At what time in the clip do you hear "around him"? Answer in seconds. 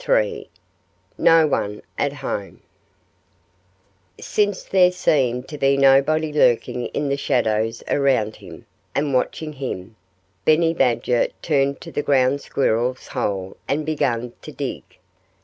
7.87-8.65